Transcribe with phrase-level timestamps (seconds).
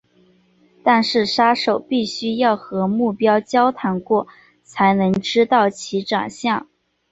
[0.83, 4.27] 但是杀手必须要和目标交谈过
[4.63, 6.67] 才能知道其长相。